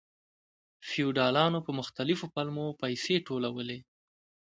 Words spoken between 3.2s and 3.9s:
ټولولې.